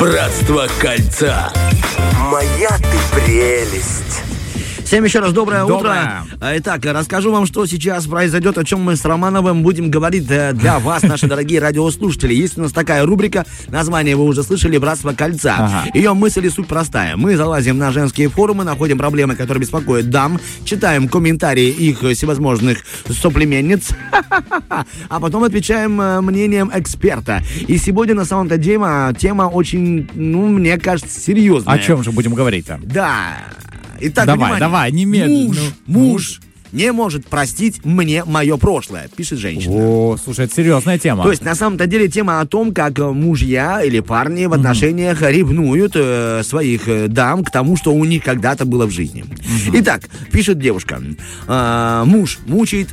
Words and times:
Братство 0.00 0.66
кольца. 0.80 1.52
Моя 2.30 2.70
ты 2.78 3.14
прелесть. 3.14 4.09
Всем 4.90 5.04
еще 5.04 5.20
раз 5.20 5.32
доброе, 5.32 5.64
Доброе. 5.64 6.24
утро. 6.32 6.56
Итак, 6.56 6.80
расскажу 6.84 7.30
вам, 7.30 7.46
что 7.46 7.64
сейчас 7.64 8.08
произойдет, 8.08 8.58
о 8.58 8.64
чем 8.64 8.82
мы 8.82 8.96
с 8.96 9.04
Романовым 9.04 9.62
будем 9.62 9.88
говорить 9.88 10.26
э, 10.28 10.52
для 10.52 10.78
вас, 10.80 11.04
наши 11.04 11.28
дорогие 11.28 11.60
радиослушатели. 11.60 12.34
Есть 12.34 12.58
у 12.58 12.62
нас 12.62 12.72
такая 12.72 13.06
рубрика, 13.06 13.46
название 13.68 14.16
вы 14.16 14.24
уже 14.24 14.42
слышали, 14.42 14.78
«Братство 14.78 15.12
кольца». 15.12 15.54
Ага. 15.56 15.90
Ее 15.94 16.12
мысль 16.12 16.44
и 16.44 16.50
суть 16.50 16.66
простая. 16.66 17.16
Мы 17.16 17.36
залазим 17.36 17.78
на 17.78 17.92
женские 17.92 18.28
форумы, 18.28 18.64
находим 18.64 18.98
проблемы, 18.98 19.36
которые 19.36 19.60
беспокоят 19.60 20.10
дам, 20.10 20.40
читаем 20.64 21.06
комментарии 21.06 21.68
их 21.68 22.00
всевозможных 22.00 22.78
соплеменниц, 23.08 23.90
а 25.08 25.20
потом 25.20 25.44
отвечаем 25.44 26.00
э, 26.00 26.20
мнением 26.20 26.68
эксперта. 26.74 27.44
И 27.68 27.78
сегодня, 27.78 28.16
на 28.16 28.24
самом-то 28.24 28.56
деле, 28.56 29.14
тема 29.16 29.44
очень, 29.44 30.10
ну, 30.14 30.48
мне 30.48 30.78
кажется, 30.78 31.20
серьезная. 31.20 31.74
О 31.74 31.78
чем 31.78 32.02
же 32.02 32.10
будем 32.10 32.34
говорить-то? 32.34 32.80
Да. 32.82 33.36
Итак, 34.00 34.26
Давай, 34.26 34.36
внимание. 34.38 34.60
давай, 34.60 34.92
немедленно. 34.92 35.46
Муж, 35.46 35.58
Ну, 35.86 35.98
муж 36.00 36.40
не 36.72 36.92
может 36.92 37.26
простить 37.26 37.84
мне 37.84 38.24
мое 38.24 38.56
прошлое, 38.56 39.08
пишет 39.16 39.38
женщина. 39.38 39.74
О, 39.74 40.16
слушай, 40.22 40.44
это 40.44 40.54
серьезная 40.54 40.98
тема. 40.98 41.24
То 41.24 41.30
есть, 41.30 41.44
на 41.44 41.54
самом-то 41.54 41.86
деле, 41.86 42.08
тема 42.08 42.40
о 42.40 42.46
том, 42.46 42.72
как 42.72 42.98
э, 42.98 43.10
мужья 43.10 43.82
или 43.82 44.00
парни 44.00 44.46
в 44.46 44.52
отношениях 44.52 45.20
ревнуют 45.22 45.92
э, 45.96 46.42
своих 46.44 46.86
э, 46.88 47.08
дам 47.08 47.44
к 47.44 47.50
тому, 47.50 47.76
что 47.76 47.92
у 47.92 48.04
них 48.04 48.22
когда-то 48.22 48.64
было 48.66 48.86
в 48.86 48.90
жизни. 48.90 49.24
Итак, 49.74 50.02
пишет 50.30 50.58
девушка. 50.60 51.02
э, 51.48 52.02
муж 52.06 52.38
мучает 52.46 52.88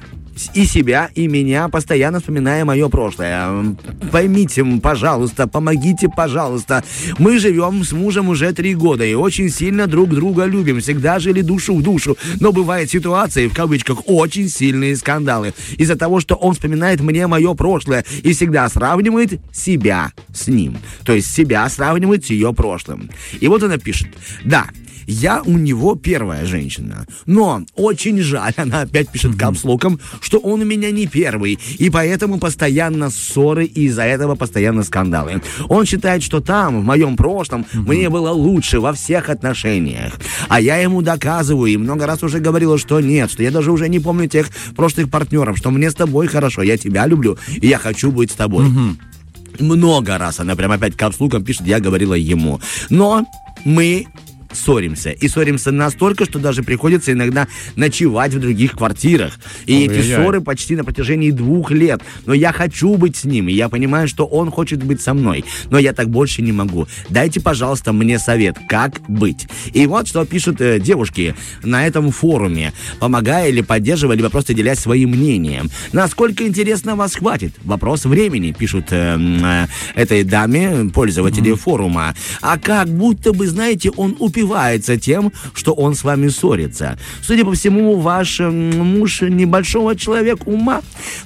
и 0.53 0.65
себя, 0.65 1.09
и 1.15 1.27
меня, 1.27 1.69
постоянно 1.69 2.19
вспоминая 2.19 2.65
мое 2.65 2.89
прошлое. 2.89 3.75
Поймите, 4.11 4.63
пожалуйста, 4.81 5.47
помогите, 5.47 6.09
пожалуйста. 6.09 6.83
Мы 7.17 7.39
живем 7.39 7.83
с 7.83 7.91
мужем 7.91 8.29
уже 8.29 8.53
три 8.53 8.75
года 8.75 9.05
и 9.05 9.13
очень 9.13 9.49
сильно 9.49 9.88
друг 9.88 10.09
друга 10.09 10.45
любим. 10.45 10.79
Всегда 10.79 11.19
жили 11.19 11.41
душу 11.41 11.75
в 11.75 11.83
душу. 11.83 12.17
Но 12.39 12.52
бывают 12.52 12.89
ситуации, 12.89 13.47
в 13.47 13.53
кавычках, 13.53 13.99
очень 14.05 14.49
сильные 14.49 14.95
скандалы. 14.95 15.53
Из-за 15.77 15.95
того, 15.95 16.19
что 16.19 16.35
он 16.35 16.53
вспоминает 16.53 17.01
мне 17.01 17.27
мое 17.27 17.53
прошлое 17.53 18.05
и 18.23 18.33
всегда 18.33 18.69
сравнивает 18.69 19.39
себя 19.51 20.11
с 20.33 20.47
ним. 20.47 20.77
То 21.03 21.13
есть 21.13 21.33
себя 21.33 21.67
сравнивает 21.69 22.25
с 22.25 22.29
ее 22.29 22.53
прошлым. 22.53 23.09
И 23.39 23.47
вот 23.47 23.63
она 23.63 23.77
пишет. 23.77 24.07
Да, 24.44 24.67
я 25.07 25.41
у 25.41 25.57
него 25.57 25.95
первая 25.95 26.45
женщина. 26.45 27.07
Но 27.25 27.63
очень 27.75 28.19
жаль, 28.19 28.53
она 28.57 28.81
опять 28.81 29.09
пишет 29.09 29.38
капслоком, 29.38 29.99
что 30.28 30.39
он 30.39 30.61
у 30.61 30.66
меня 30.66 30.92
не 30.92 31.08
первый. 31.08 31.58
И 31.80 31.89
поэтому 31.89 32.38
постоянно 32.38 33.09
ссоры, 33.09 33.64
и 33.64 33.86
из-за 33.86 34.03
этого 34.03 34.36
постоянно 34.36 34.84
скандалы. 34.84 35.42
Он 35.69 35.86
считает, 35.86 36.22
что 36.22 36.42
там, 36.42 36.81
в 36.81 36.84
моем 36.84 37.16
прошлом, 37.16 37.66
мне 37.72 38.09
было 38.09 38.31
лучше 38.31 38.81
во 38.81 38.92
всех 38.92 39.30
отношениях. 39.30 40.19
А 40.50 40.59
я 40.59 40.75
ему 40.75 41.02
доказываю, 41.02 41.72
и 41.72 41.78
много 41.78 42.06
раз 42.06 42.23
уже 42.23 42.39
говорила, 42.39 42.78
что 42.78 43.00
нет, 43.00 43.31
что 43.31 43.42
я 43.42 43.52
даже 43.52 43.72
уже 43.72 43.88
не 43.88 44.02
помню 44.02 44.28
тех 44.28 44.50
прошлых 44.75 45.09
партнеров, 45.09 45.58
что 45.58 45.72
мне 45.72 45.89
с 45.89 45.95
тобой 45.95 46.28
хорошо, 46.28 46.62
я 46.62 46.78
тебя 46.78 47.08
люблю, 47.08 47.38
и 47.62 47.67
я 47.67 47.78
хочу 47.78 48.12
быть 48.12 48.31
с 48.31 48.36
тобой. 48.36 48.66
Много 49.59 50.17
раз 50.17 50.41
она 50.41 50.58
прям 50.58 50.73
опять 50.73 50.97
капслуком 50.97 51.45
пишет, 51.45 51.66
я 51.67 51.80
говорила 51.80 52.16
ему. 52.16 52.59
Но 52.89 53.25
мы 53.64 54.08
ссоримся. 54.52 55.12
И 55.12 55.28
ссоримся 55.28 55.72
настолько, 55.72 56.26
что 56.26 56.40
даже 56.40 56.64
приходится 56.64 57.12
иногда 57.12 57.48
ночевать 57.76 58.34
в 58.34 58.40
других 58.40 58.73
квартирах. 58.73 59.40
И 59.66 59.86
эти 59.86 59.92
Ой-ой-ой. 59.92 60.16
ссоры 60.16 60.42
почти 60.42 60.76
на 60.76 60.84
протяжении 60.84 61.31
двух 61.31 61.72
лет. 61.72 62.02
Но 62.26 62.34
я 62.34 62.52
хочу 62.52 62.95
быть 62.95 63.16
с 63.16 63.23
ним, 63.23 63.50
и 63.50 63.53
я 63.53 63.70
понимаю, 63.70 64.08
что 64.08 64.25
он 64.25 64.52
хочет 64.52 64.84
быть 64.84 65.02
со 65.02 65.14
мной. 65.14 65.45
Но 65.70 65.78
я 65.78 65.94
так 65.94 66.09
больше 66.09 66.42
не 66.42 66.52
могу. 66.52 66.88
Дайте, 67.09 67.40
пожалуйста, 67.40 67.94
мне 67.94 68.20
совет, 68.20 68.58
как 68.68 69.02
быть. 69.08 69.48
И 69.73 69.86
вот 69.88 70.08
что 70.08 70.25
пишут 70.25 70.62
э, 70.62 70.80
девушки 70.80 71.36
на 71.64 71.86
этом 71.86 72.12
форуме, 72.12 72.73
помогая 73.00 73.50
или 73.50 73.62
поддерживая, 73.62 74.16
либо 74.16 74.30
просто 74.30 74.53
делясь 74.53 74.80
своим 74.80 75.12
мнением. 75.12 75.69
Насколько 75.94 76.47
интересно 76.47 76.96
вас 76.96 77.16
хватит? 77.16 77.53
Вопрос 77.63 78.06
времени, 78.06 78.52
пишут 78.52 78.88
э, 78.91 79.18
э, 79.18 79.68
этой 79.96 80.24
даме, 80.24 80.90
пользователи 80.94 81.53
форума. 81.53 82.16
А 82.41 82.57
как 82.57 82.88
будто 82.90 83.34
бы, 83.34 83.47
знаете, 83.47 83.91
он 83.91 84.16
упивается 84.38 84.98
тем, 84.98 85.34
что 85.53 85.74
он 85.74 85.96
с 85.96 86.03
вами 86.03 86.28
ссорится. 86.28 86.98
Судя 87.22 87.44
по 87.44 87.53
всему, 87.53 87.96
ваш 87.98 88.40
муж 88.40 89.22
небольшого 89.22 89.96
человека 89.96 90.44
ума, 90.46 90.81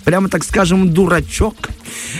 прямо 0.06 0.30
так 0.30 0.44
скажем, 0.44 0.94
дурачок. 0.94 1.56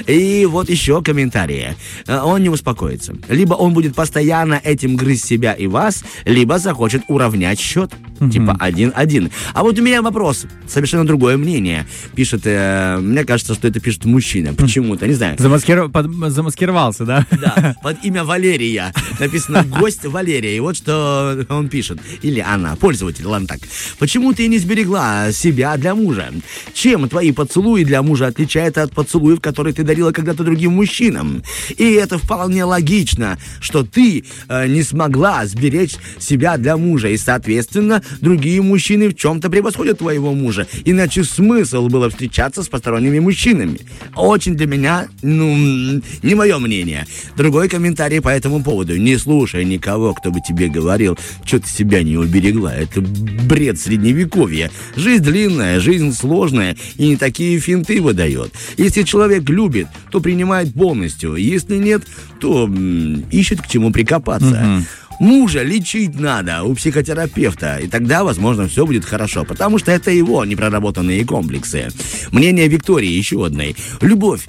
И 0.06 0.46
вот 0.46 0.69
еще 0.69 1.02
комментарии. 1.02 1.75
Э, 2.07 2.19
Он 2.19 2.44
не 2.44 2.50
успокоится. 2.50 3.16
Либо 3.29 3.53
он 3.53 3.74
будет 3.74 3.96
постоянно 3.96 4.59
этим 4.62 4.97
грызть 4.97 5.25
себя 5.25 5.53
и 5.53 5.68
вас, 5.68 6.03
либо 6.25 6.59
захочет 6.59 7.03
уравнять 7.08 7.59
счет. 7.59 7.91
Типа 8.29 8.55
один-один. 8.59 9.31
А 9.53 9.63
вот 9.63 9.79
у 9.79 9.81
меня 9.81 10.01
вопрос. 10.01 10.45
Совершенно 10.67 11.05
другое 11.07 11.37
мнение. 11.37 11.87
Пишет, 12.15 12.41
э, 12.45 12.97
мне 12.99 13.23
кажется, 13.25 13.55
что 13.55 13.67
это 13.67 13.79
пишет 13.79 14.05
мужчина. 14.05 14.53
Почему-то, 14.53 15.07
не 15.07 15.13
знаю. 15.13 15.37
Замаскиров- 15.37 15.89
под- 15.91 16.31
Замаскировался, 16.31 17.05
да? 17.05 17.25
Да, 17.31 17.75
под 17.83 18.03
имя 18.03 18.23
Валерия. 18.23 18.93
Написано 19.19 19.63
«Гость 19.63 20.05
Валерия». 20.05 20.55
И 20.55 20.59
вот 20.59 20.77
что 20.77 21.45
он 21.49 21.69
пишет. 21.69 21.99
Или 22.21 22.39
она, 22.39 22.75
пользователь, 22.75 23.25
ладно 23.25 23.47
так. 23.47 23.59
Почему 23.97 24.33
ты 24.33 24.47
не 24.47 24.59
сберегла 24.59 25.31
себя 25.31 25.75
для 25.77 25.95
мужа? 25.95 26.31
Чем 26.73 27.09
твои 27.09 27.31
поцелуи 27.31 27.83
для 27.83 28.01
мужа 28.03 28.27
отличаются 28.27 28.83
от 28.83 28.91
поцелуев, 28.93 29.41
которые 29.41 29.73
ты 29.73 29.83
дарила 29.83 30.11
когда-то 30.11 30.43
другим 30.43 30.73
мужчинам? 30.73 31.43
И 31.77 31.91
это 31.93 32.17
вполне 32.19 32.63
логично, 32.65 33.37
что 33.59 33.83
ты 33.83 34.25
э, 34.47 34.67
не 34.67 34.83
смогла 34.83 35.45
сберечь 35.45 35.95
себя 36.19 36.57
для 36.57 36.77
мужа. 36.77 37.07
И, 37.09 37.17
соответственно, 37.17 38.03
другие 38.19 38.61
мужчины 38.61 39.09
в 39.09 39.16
чем-то 39.16 39.49
превосходят 39.49 39.99
твоего 39.99 40.33
мужа. 40.33 40.67
Иначе 40.85 41.23
смысл 41.23 41.88
было 41.88 42.09
встречаться 42.09 42.63
с 42.63 42.67
посторонними 42.67 43.19
мужчинами. 43.19 43.79
Очень 44.16 44.55
для 44.55 44.67
меня, 44.67 45.07
ну, 45.22 46.01
не 46.23 46.35
мое 46.35 46.59
мнение. 46.59 47.05
Другой 47.38 47.69
комментарий 47.69 48.22
по 48.22 48.29
этому 48.29 48.63
поводу. 48.63 48.97
Не 48.97 49.17
слушай 49.17 49.63
никого, 49.66 50.13
кто 50.13 50.31
бы 50.31 50.39
тебе 50.41 50.67
говорил, 50.67 51.17
что 51.45 51.59
ты 51.59 51.67
себя 51.69 52.03
не 52.03 52.17
уберегла. 52.17 52.73
Это 52.73 53.01
бред 53.01 53.79
средневековья. 53.79 54.72
Жизнь 54.95 55.23
длинная, 55.23 55.79
жизнь 55.79 56.13
сложная, 56.13 56.75
и 56.97 57.07
не 57.07 57.16
такие 57.17 57.59
финты 57.59 58.01
выдает. 58.01 58.53
Если 58.78 59.03
человек 59.03 59.49
любит, 59.49 59.88
то 60.11 60.19
принимает 60.19 60.73
полностью. 60.73 61.35
Если 61.35 61.78
нет, 61.78 62.03
то 62.39 62.66
м, 62.66 63.23
ищет 63.31 63.61
к 63.61 63.67
чему 63.67 63.91
прикопаться. 63.91 64.85
Мужа 65.21 65.61
лечить 65.61 66.19
надо 66.19 66.63
у 66.63 66.73
психотерапевта, 66.73 67.77
и 67.77 67.87
тогда, 67.87 68.23
возможно, 68.23 68.67
все 68.67 68.87
будет 68.87 69.05
хорошо, 69.05 69.45
потому 69.45 69.77
что 69.77 69.91
это 69.91 70.09
его 70.09 70.43
непроработанные 70.45 71.23
комплексы. 71.25 71.89
Мнение 72.31 72.67
Виктории 72.67 73.07
еще 73.07 73.45
одной. 73.45 73.75
Любовь. 74.01 74.47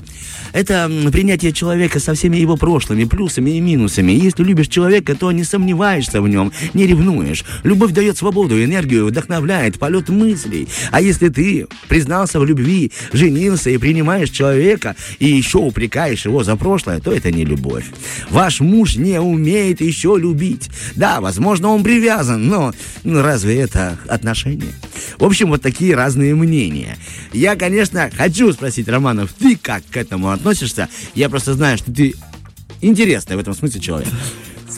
Это 0.52 0.90
принятие 1.10 1.52
человека 1.52 1.98
со 1.98 2.14
всеми 2.14 2.36
его 2.36 2.56
прошлыми, 2.56 3.04
плюсами 3.04 3.52
и 3.52 3.60
минусами. 3.60 4.12
Если 4.12 4.44
любишь 4.44 4.68
человека, 4.68 5.14
то 5.14 5.32
не 5.32 5.44
сомневаешься 5.44 6.20
в 6.20 6.28
нем, 6.28 6.52
не 6.74 6.86
ревнуешь. 6.86 7.44
Любовь 7.64 7.92
дает 7.92 8.18
свободу, 8.18 8.62
энергию, 8.62 9.06
вдохновляет, 9.06 9.78
полет 9.78 10.08
мыслей. 10.08 10.68
А 10.90 11.00
если 11.00 11.28
ты 11.28 11.66
признался 11.88 12.38
в 12.38 12.44
любви, 12.44 12.92
женился 13.12 13.70
и 13.70 13.78
принимаешь 13.78 14.30
человека, 14.30 14.94
и 15.18 15.26
еще 15.26 15.58
упрекаешь 15.58 16.24
его 16.26 16.44
за 16.44 16.56
прошлое, 16.56 17.00
то 17.00 17.12
это 17.12 17.30
не 17.30 17.44
любовь. 17.44 17.86
Ваш 18.30 18.60
муж 18.60 18.96
не 18.96 19.20
умеет 19.20 19.80
еще 19.80 20.16
любить. 20.18 20.61
Да, 20.96 21.20
возможно, 21.20 21.68
он 21.68 21.82
привязан, 21.82 22.48
но 22.48 22.72
ну, 23.04 23.22
разве 23.22 23.60
это 23.60 23.98
отношения? 24.08 24.72
В 25.18 25.24
общем, 25.24 25.48
вот 25.48 25.62
такие 25.62 25.94
разные 25.94 26.34
мнения. 26.34 26.96
Я, 27.32 27.56
конечно, 27.56 28.10
хочу 28.14 28.52
спросить, 28.52 28.88
Романов, 28.88 29.32
ты 29.32 29.56
как 29.56 29.82
к 29.90 29.96
этому 29.96 30.30
относишься? 30.30 30.88
Я 31.14 31.28
просто 31.28 31.54
знаю, 31.54 31.78
что 31.78 31.92
ты 31.92 32.14
интересный 32.80 33.36
в 33.36 33.38
этом 33.38 33.54
смысле 33.54 33.80
человек. 33.80 34.08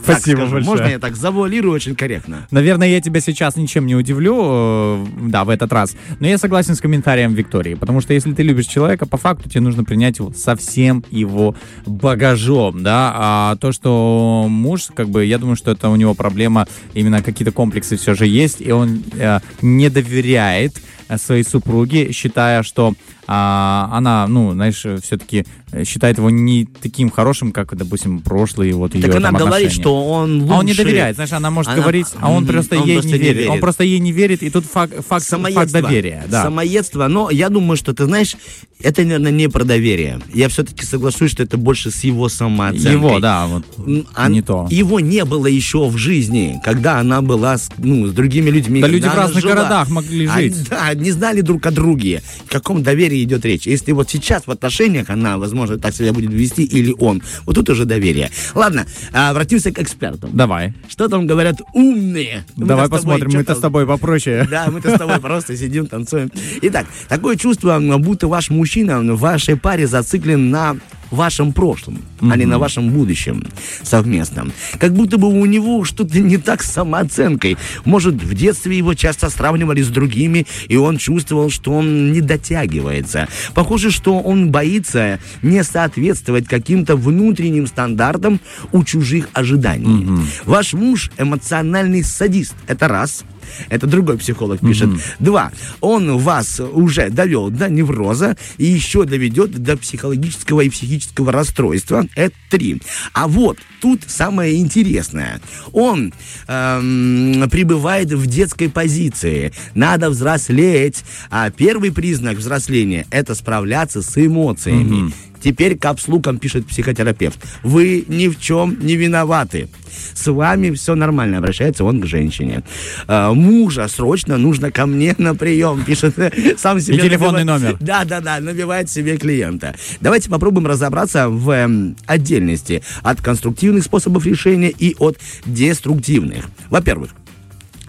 Спасибо 0.04 0.40
большое. 0.42 0.64
Можно 0.64 0.86
я 0.86 0.98
так 0.98 1.16
завуалирую 1.16 1.74
очень 1.74 1.96
корректно? 1.96 2.46
Наверное, 2.50 2.88
я 2.88 3.00
тебя 3.00 3.20
сейчас 3.20 3.56
ничем 3.56 3.86
не 3.86 3.94
удивлю, 3.94 4.36
э, 4.40 5.06
да, 5.28 5.44
в 5.44 5.48
этот 5.48 5.72
раз. 5.72 5.96
Но 6.20 6.26
я 6.26 6.38
согласен 6.38 6.74
с 6.74 6.80
комментарием 6.80 7.34
Виктории, 7.34 7.74
потому 7.74 8.00
что 8.00 8.14
если 8.14 8.32
ты 8.32 8.42
любишь 8.42 8.66
человека, 8.66 9.06
по 9.06 9.16
факту 9.16 9.48
тебе 9.48 9.60
нужно 9.60 9.84
принять 9.84 10.18
его 10.18 10.32
со 10.32 10.56
всем 10.56 11.04
его 11.10 11.54
багажом, 11.86 12.82
да. 12.82 13.12
А 13.14 13.56
то, 13.56 13.72
что 13.72 14.46
муж, 14.48 14.88
как 14.94 15.08
бы, 15.08 15.24
я 15.24 15.38
думаю, 15.38 15.56
что 15.56 15.72
это 15.72 15.88
у 15.88 15.96
него 15.96 16.14
проблема, 16.14 16.66
именно 16.92 17.22
какие-то 17.22 17.52
комплексы 17.52 17.96
все 17.96 18.14
же 18.14 18.26
есть, 18.26 18.60
и 18.60 18.70
он 18.70 19.02
э, 19.12 19.40
не 19.62 19.88
доверяет 19.88 20.74
э, 21.08 21.18
своей 21.18 21.44
супруге, 21.44 22.12
считая, 22.12 22.62
что 22.62 22.94
а, 23.26 23.88
она, 23.92 24.26
ну, 24.26 24.52
знаешь, 24.52 24.84
все-таки 25.02 25.44
считает 25.84 26.18
его 26.18 26.30
не 26.30 26.66
таким 26.66 27.10
хорошим, 27.10 27.50
как, 27.52 27.76
допустим, 27.76 28.20
прошлые 28.20 28.74
вот 28.74 28.94
ее 28.94 29.02
Так 29.02 29.16
она 29.16 29.30
там, 29.30 29.36
говорит, 29.38 29.66
отношения. 29.68 29.82
что 29.82 30.06
он 30.08 30.42
лучше. 30.42 30.54
А 30.54 30.58
он 30.58 30.66
не 30.66 30.74
доверяет, 30.74 31.14
знаешь, 31.16 31.32
она 31.32 31.50
может 31.50 31.72
Она- 31.72 31.80
говорить, 31.82 32.06
а 32.20 32.30
он 32.30 32.46
просто 32.46 32.78
он 32.78 32.86
ей 32.86 32.94
просто 32.94 33.10
не 33.12 33.18
не 33.18 33.24
верит. 33.24 33.36
верит. 33.38 33.50
Он 33.50 33.60
просто 33.60 33.84
ей 33.84 33.98
не 33.98 34.12
верит, 34.12 34.42
и 34.42 34.50
тут 34.50 34.64
факт, 34.66 34.92
факт, 34.94 35.06
факт 35.08 35.24
Самоедство. 35.26 35.82
доверия. 35.82 36.24
Да. 36.28 36.44
Самоедство, 36.44 37.08
но 37.08 37.30
я 37.30 37.48
думаю, 37.48 37.76
что 37.76 37.92
ты 37.92 38.04
знаешь, 38.04 38.36
это, 38.80 39.02
наверное, 39.02 39.32
не 39.32 39.48
про 39.48 39.64
доверие. 39.64 40.20
Я 40.32 40.48
все-таки 40.48 40.84
соглашусь, 40.84 41.30
что 41.32 41.42
это 41.42 41.56
больше 41.56 41.90
с 41.90 42.04
его 42.04 42.28
самооценкой. 42.28 42.92
Его, 42.92 43.18
да, 43.20 43.46
вот 43.46 43.64
М, 43.78 44.06
а 44.14 44.28
не 44.28 44.42
то. 44.42 44.68
Его 44.70 45.00
не 45.00 45.24
было 45.24 45.46
еще 45.46 45.88
в 45.88 45.96
жизни, 45.96 46.60
когда 46.64 47.00
она 47.00 47.20
была 47.22 47.58
с, 47.58 47.70
ну, 47.78 48.06
с 48.06 48.12
другими 48.12 48.50
людьми. 48.50 48.80
Да 48.80 48.86
люди 48.86 49.08
в 49.08 49.14
разных 49.14 49.40
жила. 49.42 49.54
городах 49.54 49.88
могли 49.90 50.26
Они, 50.26 50.48
жить. 50.50 50.68
да, 50.68 50.94
не 50.94 51.10
знали 51.10 51.40
друг 51.40 51.64
о 51.66 51.70
друге. 51.72 52.22
О 52.48 52.52
каком 52.52 52.82
доверии 52.82 53.13
идет 53.22 53.44
речь. 53.44 53.66
Если 53.66 53.92
вот 53.92 54.10
сейчас 54.10 54.46
в 54.46 54.50
отношениях 54.50 55.10
она, 55.10 55.38
возможно, 55.38 55.78
так 55.78 55.94
себя 55.94 56.12
будет 56.12 56.32
вести, 56.32 56.64
или 56.64 56.94
он, 56.98 57.22
вот 57.46 57.54
тут 57.54 57.70
уже 57.70 57.84
доверие. 57.84 58.30
Ладно, 58.54 58.86
а, 59.12 59.30
обратимся 59.30 59.72
к 59.72 59.78
экспертам. 59.78 60.30
Давай. 60.32 60.74
Что 60.88 61.08
там 61.08 61.26
говорят 61.26 61.60
умные? 61.72 62.44
Мы-то 62.56 62.68
Давай 62.68 62.88
посмотрим, 62.88 63.30
мы-то 63.32 63.54
с 63.54 63.58
тобой 63.58 63.86
попроще. 63.86 64.46
да, 64.50 64.68
мы-то 64.70 64.94
с 64.94 64.98
тобой 64.98 65.20
просто 65.20 65.56
сидим, 65.56 65.86
танцуем. 65.86 66.30
Итак, 66.62 66.86
такое 67.08 67.36
чувство, 67.36 67.78
будто 67.98 68.28
ваш 68.28 68.50
мужчина 68.50 69.00
в 69.00 69.18
вашей 69.18 69.56
паре 69.56 69.86
зациклен 69.86 70.50
на 70.50 70.76
вашем 71.14 71.52
прошлом, 71.52 71.98
а 72.20 72.36
не 72.36 72.46
на 72.46 72.58
вашем 72.58 72.90
будущем 72.90 73.44
совместном. 73.82 74.52
Как 74.78 74.92
будто 74.92 75.18
бы 75.18 75.28
у 75.28 75.46
него 75.46 75.84
что-то 75.84 76.18
не 76.20 76.36
так 76.38 76.62
с 76.62 76.70
самооценкой. 76.70 77.56
Может, 77.84 78.14
в 78.14 78.34
детстве 78.34 78.76
его 78.76 78.94
часто 78.94 79.30
сравнивали 79.30 79.82
с 79.82 79.88
другими, 79.88 80.46
и 80.68 80.76
он 80.76 80.98
чувствовал, 80.98 81.50
что 81.50 81.72
он 81.72 82.12
не 82.12 82.20
дотягивается. 82.20 83.28
Похоже, 83.54 83.90
что 83.90 84.20
он 84.20 84.50
боится 84.50 85.18
не 85.42 85.62
соответствовать 85.62 86.46
каким-то 86.46 86.96
внутренним 86.96 87.66
стандартам 87.66 88.40
у 88.72 88.84
чужих 88.84 89.28
ожиданий. 89.32 90.06
Ваш 90.44 90.72
муж 90.72 91.10
эмоциональный 91.18 92.02
садист. 92.02 92.54
Это 92.66 92.88
раз. 92.88 93.24
Это 93.68 93.86
другой 93.86 94.18
психолог 94.18 94.60
пишет. 94.60 94.90
Два. 95.18 95.52
Он 95.80 96.18
вас 96.18 96.60
уже 96.60 97.10
довел 97.10 97.50
до 97.50 97.68
невроза 97.68 98.36
и 98.58 98.66
еще 98.66 99.04
доведет 99.04 99.52
до 99.52 99.76
психологического 99.76 100.62
и 100.62 100.70
психического 100.70 101.32
расстройства. 101.32 102.06
Это 102.14 102.34
три. 102.50 102.80
А 103.12 103.28
вот 103.28 103.58
тут 103.80 104.02
самое 104.06 104.56
интересное. 104.56 105.40
Он 105.72 106.12
эм, 106.48 107.48
пребывает 107.50 108.12
в 108.12 108.26
детской 108.26 108.68
позиции. 108.68 109.52
Надо 109.74 110.10
взрослеть. 110.10 111.04
А 111.30 111.50
первый 111.50 111.92
признак 111.92 112.38
взросления– 112.38 113.06
это 113.10 113.34
справляться 113.34 114.02
с 114.02 114.16
эмоциями. 114.16 115.12
Теперь 115.44 115.76
капслуком 115.76 116.38
пишет 116.38 116.66
психотерапевт. 116.66 117.38
Вы 117.62 118.06
ни 118.08 118.28
в 118.28 118.40
чем 118.40 118.78
не 118.80 118.96
виноваты. 118.96 119.68
С 120.14 120.26
вами 120.32 120.70
все 120.70 120.94
нормально, 120.94 121.36
обращается 121.36 121.84
он 121.84 122.00
к 122.00 122.06
женщине. 122.06 122.62
«Э, 123.06 123.30
мужа 123.32 123.86
срочно 123.88 124.38
нужно 124.38 124.70
ко 124.72 124.86
мне 124.86 125.14
на 125.18 125.34
прием, 125.34 125.84
пишет 125.86 126.14
сам 126.56 126.80
себе. 126.80 126.98
телефонный 126.98 127.44
набивает- 127.44 127.62
номер. 127.62 127.76
Да, 127.80 128.04
да, 128.06 128.20
да, 128.20 128.40
набивает 128.40 128.90
себе 128.90 129.18
клиента. 129.18 129.74
Давайте 130.00 130.30
попробуем 130.30 130.66
разобраться 130.66 131.28
в 131.28 131.50
эм, 131.50 131.94
отдельности 132.06 132.82
от 133.02 133.20
конструктивных 133.20 133.84
способов 133.84 134.24
решения 134.24 134.70
и 134.70 134.96
от 134.98 135.18
деструктивных. 135.44 136.46
Во-первых, 136.70 137.10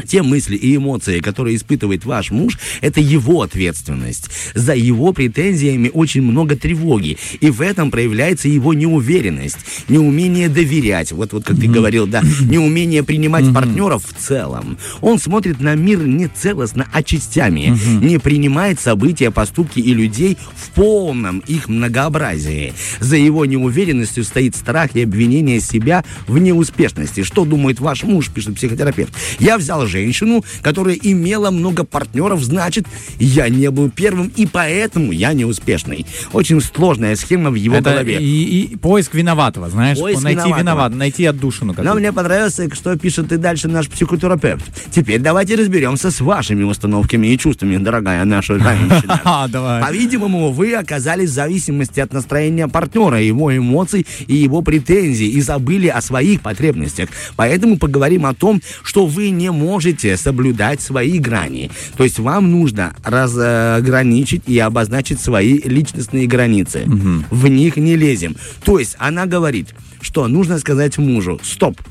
те 0.07 0.21
мысли 0.21 0.55
и 0.55 0.75
эмоции, 0.75 1.19
которые 1.19 1.55
испытывает 1.55 2.05
ваш 2.05 2.31
муж, 2.31 2.57
это 2.81 2.99
его 2.99 3.41
ответственность. 3.41 4.29
За 4.53 4.75
его 4.75 5.13
претензиями 5.13 5.89
очень 5.93 6.21
много 6.21 6.55
тревоги, 6.55 7.17
и 7.39 7.49
в 7.49 7.61
этом 7.61 7.91
проявляется 7.91 8.47
его 8.47 8.73
неуверенность, 8.73 9.57
неумение 9.87 10.49
доверять, 10.49 11.11
вот, 11.11 11.33
вот 11.33 11.43
как 11.43 11.59
ты 11.59 11.67
говорил, 11.67 12.07
да, 12.07 12.21
неумение 12.41 13.03
принимать 13.03 13.53
партнеров 13.53 14.03
в 14.05 14.21
целом. 14.21 14.77
Он 15.01 15.19
смотрит 15.19 15.59
на 15.59 15.75
мир 15.75 16.05
не 16.05 16.27
целостно, 16.27 16.87
а 16.91 17.03
частями, 17.03 17.77
не 18.01 18.19
принимает 18.19 18.79
события, 18.79 19.31
поступки 19.31 19.79
и 19.79 19.93
людей 19.93 20.37
в 20.55 20.69
полном 20.71 21.39
их 21.39 21.67
многообразии. 21.67 22.73
За 22.99 23.15
его 23.15 23.45
неуверенностью 23.45 24.23
стоит 24.23 24.55
страх 24.55 24.95
и 24.95 25.03
обвинение 25.03 25.59
себя 25.59 26.03
в 26.27 26.37
неуспешности. 26.37 27.23
Что 27.23 27.45
думает 27.45 27.79
ваш 27.79 28.03
муж, 28.03 28.29
пишет 28.29 28.55
психотерапевт. 28.55 29.13
Я 29.39 29.57
взял 29.57 29.84
женщину, 29.87 30.43
которая 30.61 30.95
имела 30.95 31.51
много 31.51 31.83
партнеров, 31.83 32.43
значит, 32.43 32.85
я 33.19 33.49
не 33.49 33.69
был 33.71 33.89
первым, 33.89 34.31
и 34.35 34.45
поэтому 34.45 35.11
я 35.11 35.33
неуспешный. 35.33 36.05
Очень 36.33 36.61
сложная 36.61 37.15
схема 37.15 37.49
в 37.51 37.55
его 37.55 37.75
Это 37.75 37.91
голове. 37.91 38.17
и, 38.21 38.65
и 38.71 38.75
поиск 38.75 39.13
виноватого, 39.13 39.69
знаешь, 39.69 39.97
Поиск 39.97 40.23
найти 40.23 40.37
виноватого. 40.39 40.59
виноват, 40.61 40.95
найти 40.95 41.25
отдушину. 41.25 41.67
Но 41.67 41.73
какую-то. 41.73 41.99
мне 41.99 42.11
понравилось, 42.13 42.59
что 42.73 42.95
пишет 42.97 43.31
и 43.31 43.37
дальше 43.37 43.67
наш 43.67 43.87
психотерапевт. 43.89 44.63
Теперь 44.91 45.19
давайте 45.19 45.55
разберемся 45.55 46.11
с 46.11 46.21
вашими 46.21 46.63
установками 46.63 47.27
и 47.27 47.37
чувствами, 47.37 47.77
дорогая 47.77 48.23
наша 48.25 48.59
женщина. 48.59 49.21
А, 49.23 49.47
давай. 49.47 49.81
По-видимому, 49.81 50.51
вы 50.51 50.73
оказались 50.75 51.29
в 51.29 51.33
зависимости 51.33 51.99
от 51.99 52.13
настроения 52.13 52.67
партнера, 52.67 53.19
его 53.21 53.55
эмоций 53.55 54.05
и 54.27 54.35
его 54.35 54.61
претензий 54.61 55.29
и 55.29 55.41
забыли 55.41 55.87
о 55.87 56.01
своих 56.01 56.41
потребностях. 56.41 57.09
Поэтому 57.35 57.77
поговорим 57.77 58.25
о 58.25 58.33
том, 58.33 58.61
что 58.83 59.05
вы 59.05 59.29
не 59.29 59.51
можете 59.51 59.74
соблюдать 60.17 60.81
свои 60.81 61.19
грани. 61.19 61.71
То 61.97 62.03
есть 62.03 62.19
вам 62.19 62.51
нужно 62.51 62.95
разграничить 63.03 64.43
и 64.47 64.57
обозначить 64.59 65.19
свои 65.19 65.59
личностные 65.59 66.27
границы. 66.27 66.83
В 67.31 67.47
них 67.47 67.77
не 67.77 67.95
лезем. 67.95 68.35
То 68.63 68.79
есть 68.79 68.95
она 68.99 69.25
говорит, 69.25 69.73
что 70.01 70.27
нужно 70.27 70.59
сказать 70.59 70.97
мужу, 70.97 71.39
стоп, 71.43 71.81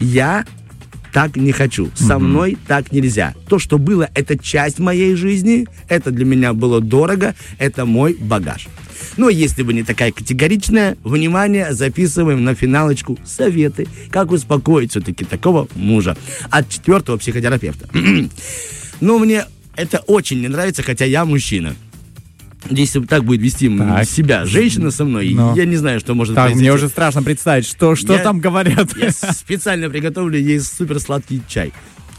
я 0.00 0.44
так 1.12 1.36
не 1.36 1.52
хочу. 1.52 1.90
Со 1.94 2.18
мной 2.18 2.58
так 2.66 2.92
нельзя. 2.92 3.34
То, 3.48 3.58
что 3.58 3.78
было, 3.78 4.08
это 4.14 4.38
часть 4.38 4.78
моей 4.78 5.14
жизни. 5.14 5.66
Это 5.88 6.10
для 6.10 6.24
меня 6.24 6.52
было 6.52 6.80
дорого. 6.80 7.34
Это 7.58 7.86
мой 7.86 8.14
багаж. 8.14 8.68
Но 9.16 9.28
если 9.28 9.62
вы 9.62 9.74
не 9.74 9.82
такая 9.82 10.12
категоричная, 10.12 10.96
внимание, 11.04 11.72
записываем 11.74 12.44
на 12.44 12.54
финалочку 12.54 13.18
советы, 13.24 13.86
как 14.10 14.30
успокоить 14.32 14.90
все-таки 14.92 15.24
такого 15.24 15.68
мужа 15.74 16.16
от 16.50 16.68
четвертого 16.68 17.16
психотерапевта. 17.16 17.88
Но 19.00 19.18
мне 19.18 19.44
это 19.76 19.98
очень 20.06 20.40
не 20.40 20.48
нравится, 20.48 20.82
хотя 20.82 21.04
я 21.04 21.24
мужчина. 21.24 21.74
Если 22.68 23.00
так 23.04 23.24
будет 23.24 23.40
вести 23.40 23.68
Так. 23.78 24.04
себя 24.08 24.44
женщина 24.44 24.90
со 24.90 25.04
мной, 25.04 25.30
Но. 25.30 25.54
я 25.56 25.64
не 25.64 25.76
знаю, 25.76 26.00
что 26.00 26.14
может 26.14 26.34
Так, 26.34 26.46
произойти. 26.46 26.60
мне 26.68 26.74
уже 26.74 26.88
страшно 26.88 27.22
представить, 27.22 27.64
что, 27.66 27.94
что 27.94 28.14
Я- 28.14 28.18
там 28.18 28.40
говорят. 28.40 28.96
Я 28.96 29.10
специально 29.12 29.88
приготовлю 29.88 30.38
ей 30.38 30.60
супер 30.60 30.98
сладкий 30.98 31.40
чай. 31.48 31.72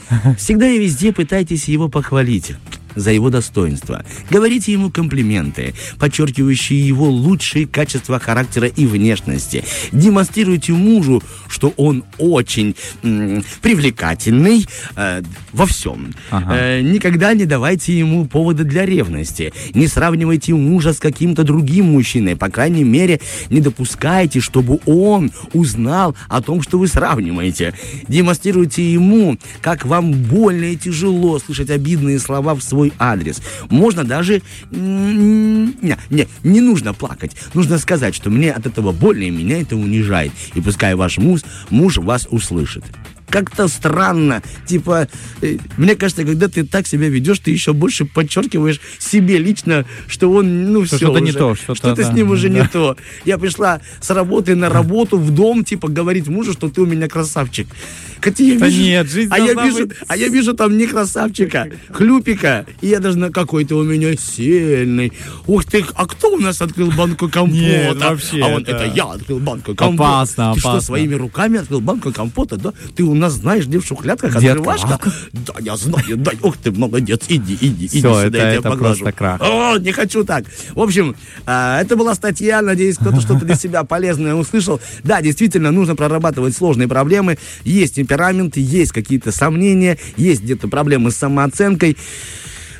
Всегда 0.37 0.67
и 0.69 0.79
везде 0.79 1.11
пытайтесь 1.11 1.65
его 1.67 1.89
похвалить 1.89 2.53
за 2.95 3.11
его 3.11 3.29
достоинства. 3.29 4.03
Говорите 4.29 4.71
ему 4.71 4.89
комплименты, 4.91 5.73
подчеркивающие 5.99 6.85
его 6.85 7.09
лучшие 7.09 7.67
качества 7.67 8.19
характера 8.19 8.67
и 8.67 8.85
внешности. 8.85 9.63
Демонстрируйте 9.91 10.73
мужу, 10.73 11.21
что 11.47 11.73
он 11.77 12.03
очень 12.17 12.75
м, 13.03 13.43
привлекательный 13.61 14.65
э, 14.95 15.21
во 15.51 15.65
всем. 15.65 16.13
Ага. 16.29 16.55
Э, 16.55 16.81
никогда 16.81 17.33
не 17.33 17.45
давайте 17.45 17.97
ему 17.97 18.25
повода 18.25 18.63
для 18.63 18.85
ревности. 18.85 19.53
Не 19.73 19.87
сравнивайте 19.87 20.53
мужа 20.53 20.93
с 20.93 20.99
каким-то 20.99 21.43
другим 21.43 21.85
мужчиной. 21.91 22.35
По 22.35 22.49
крайней 22.49 22.83
мере, 22.83 23.19
не 23.49 23.61
допускайте, 23.61 24.39
чтобы 24.39 24.79
он 24.85 25.31
узнал 25.53 26.15
о 26.27 26.41
том, 26.41 26.61
что 26.61 26.77
вы 26.79 26.87
сравниваете. 26.87 27.73
Демонстрируйте 28.07 28.91
ему, 28.91 29.37
как 29.61 29.85
вам 29.85 30.11
больно 30.11 30.65
и 30.65 30.75
тяжело 30.75 31.39
слышать 31.39 31.69
обидные 31.69 32.19
слова 32.19 32.55
в 32.55 32.61
свой 32.61 32.78
адрес. 32.99 33.41
Можно 33.69 34.03
даже... 34.03 34.41
Не, 34.71 35.97
не, 36.09 36.27
не 36.43 36.61
нужно 36.61 36.93
плакать. 36.93 37.35
Нужно 37.53 37.77
сказать, 37.77 38.15
что 38.15 38.29
мне 38.29 38.51
от 38.51 38.65
этого 38.65 38.91
больно 38.91 39.23
и 39.23 39.29
меня 39.29 39.61
это 39.61 39.75
унижает. 39.75 40.31
И 40.55 40.61
пускай 40.61 40.95
ваш 40.95 41.17
муж, 41.17 41.41
муж 41.69 41.97
вас 41.97 42.27
услышит 42.29 42.83
как-то 43.29 43.67
странно. 43.67 44.41
Типа, 44.65 45.07
э, 45.41 45.57
мне 45.77 45.95
кажется, 45.95 46.25
когда 46.25 46.47
ты 46.47 46.65
так 46.65 46.87
себя 46.87 47.09
ведешь, 47.09 47.39
ты 47.39 47.51
еще 47.51 47.73
больше 47.73 48.05
подчеркиваешь 48.05 48.81
себе 48.97 49.37
лично, 49.37 49.85
что 50.07 50.31
он, 50.31 50.71
ну, 50.71 50.85
Что 50.85 50.97
все 50.97 51.05
что-то 51.05 51.19
не 51.19 51.31
то, 51.31 51.55
что-то, 51.55 51.75
Что-то 51.75 52.03
с 52.03 52.07
да. 52.07 52.13
ним 52.13 52.31
уже 52.31 52.49
не 52.49 52.61
Да. 52.61 52.69
то. 52.71 52.97
Я 53.25 53.37
пришла 53.37 53.81
с 54.01 54.09
работы 54.09 54.55
на 54.55 54.69
работу 54.69 55.17
в 55.17 55.31
дом, 55.31 55.63
типа, 55.63 55.87
говорить 55.87 56.27
мужу, 56.27 56.53
что 56.53 56.69
ты 56.69 56.81
у 56.81 56.85
меня 56.85 57.07
красавчик. 57.07 57.67
Хотя 58.21 58.43
я 58.43 58.59
Да 58.59 58.67
вижу, 58.67 58.81
нет, 58.81 59.09
жизнь 59.09 59.29
а 59.31 59.39
я 59.39 59.53
вижу, 59.53 59.87
быть- 59.87 59.97
а 60.07 60.17
я 60.17 60.27
вижу 60.27 60.53
там 60.53 60.77
не 60.77 60.87
красавчика, 60.87 61.67
хлюпика, 61.91 62.65
и 62.81 62.87
я 62.87 62.99
даже 62.99 63.17
на 63.17 63.31
какой-то 63.31 63.75
у 63.77 63.83
меня 63.83 64.15
сильный. 64.15 65.13
Ух 65.47 65.65
ты, 65.65 65.85
а 65.95 66.05
кто 66.05 66.33
у 66.33 66.37
нас 66.37 66.61
открыл 66.61 66.91
банку 66.91 67.29
компота? 67.29 67.59
Нет, 67.61 67.97
вообще, 68.01 68.41
а 68.43 68.47
он, 68.47 68.61
это- 68.63 68.71
это 68.71 68.93
я 68.95 69.05
открыл 69.11 69.39
банку 69.39 69.75
компота. 69.75 70.09
Опасно, 70.09 70.51
Ты 70.53 70.59
что, 70.59 70.69
опасно. 70.69 70.85
своими 70.87 71.15
руками 71.15 71.59
открыл 71.59 71.81
банку 71.81 72.11
компота, 72.11 72.57
да? 72.57 72.73
Ты 72.95 73.03
у 73.03 73.13
нас 73.15 73.33
знаешь, 73.33 73.65
где 73.65 73.79
в 73.79 73.85
шухлядках 73.85 74.35
Где 74.35 74.51
открывашка? 74.51 74.99
Да, 75.33 75.53
я 75.59 75.75
знаю, 75.77 76.17
да. 76.17 76.31
Ух 76.41 76.57
ты, 76.57 76.71
молодец, 76.71 77.21
иди, 77.29 77.53
иди, 77.55 77.85
иди 77.85 77.87
Всё, 77.87 77.99
сюда, 78.23 78.25
это- 78.27 78.37
я 78.37 78.43
тебя 78.43 78.53
это 78.59 78.69
поглажу. 78.69 78.99
просто 79.03 79.11
крах. 79.17 79.41
О, 79.41 79.77
не 79.77 79.91
хочу 79.91 80.23
так. 80.23 80.45
В 80.73 80.79
общем, 80.81 81.15
а, 81.45 81.81
это 81.81 81.95
была 81.95 82.15
статья. 82.15 82.61
Надеюсь, 82.61 82.97
кто-то 82.97 83.21
что-то 83.21 83.45
для 83.45 83.55
себя 83.55 83.83
полезное 83.83 84.35
услышал. 84.35 84.79
Да, 85.03 85.21
действительно, 85.21 85.71
нужно 85.71 85.95
прорабатывать 85.95 86.55
сложные 86.55 86.87
проблемы. 86.87 87.37
Есть 87.63 87.99
темперамент, 88.13 88.57
есть 88.57 88.91
какие-то 88.91 89.31
сомнения, 89.31 89.97
есть 90.17 90.41
где-то 90.43 90.67
проблемы 90.67 91.11
с 91.11 91.15
самооценкой. 91.17 91.95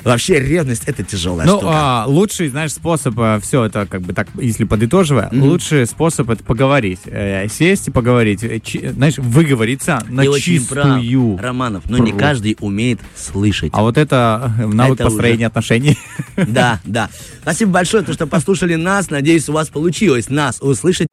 Вообще, 0.02 0.40
ревность 0.40 0.84
это 0.86 1.02
тяжелая 1.04 1.46
Ну, 1.46 1.58
штука. 1.58 1.72
а, 1.74 2.04
лучший, 2.06 2.48
знаешь, 2.48 2.72
способ, 2.72 3.14
все 3.42 3.64
это 3.66 3.86
как 3.86 4.00
бы 4.00 4.14
так, 4.14 4.28
если 4.40 4.64
подытоживая, 4.64 5.28
лучший 5.30 5.86
способ 5.86 6.30
это 6.30 6.42
поговорить. 6.42 7.00
Э, 7.04 7.46
сесть 7.50 7.88
и 7.88 7.90
поговорить. 7.90 8.42
Э, 8.42 8.60
чи- 8.64 8.88
знаешь, 8.88 9.18
выговориться 9.18 10.02
на 10.08 10.22
Ты 10.22 10.30
очень 10.30 10.66
прав, 10.66 11.02
чистую. 11.02 11.36
Романов, 11.38 11.82
но 11.90 11.98
не 11.98 12.12
Про- 12.12 12.18
каждый 12.18 12.56
умеет 12.60 12.98
слышать. 13.14 13.72
А 13.74 13.82
вот 13.82 13.98
это 13.98 14.50
э, 14.58 14.66
навык 14.66 14.94
Это 14.94 15.04
построения 15.04 15.46
отношений. 15.46 15.98
Да, 16.36 16.80
да. 16.84 17.10
Спасибо 17.42 17.72
большое, 17.72 18.02
то, 18.02 18.14
что 18.14 18.26
послушали 18.26 18.76
нас. 18.76 19.10
Надеюсь, 19.10 19.50
у 19.50 19.52
вас 19.52 19.68
получилось 19.68 20.30
нас 20.30 20.62
услышать. 20.62 21.08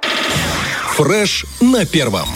Фреш 0.95 1.45
на 1.59 1.85
первом. 1.85 2.27